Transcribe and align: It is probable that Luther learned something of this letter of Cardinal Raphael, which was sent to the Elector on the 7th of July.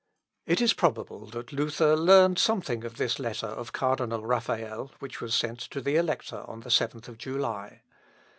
It 0.47 0.61
is 0.61 0.73
probable 0.73 1.27
that 1.27 1.53
Luther 1.53 1.95
learned 1.95 2.39
something 2.39 2.83
of 2.83 2.97
this 2.97 3.19
letter 3.19 3.45
of 3.45 3.71
Cardinal 3.71 4.25
Raphael, 4.25 4.91
which 4.97 5.21
was 5.21 5.35
sent 5.35 5.59
to 5.59 5.79
the 5.79 5.95
Elector 5.95 6.43
on 6.49 6.61
the 6.61 6.69
7th 6.71 7.07
of 7.07 7.19
July. 7.19 7.81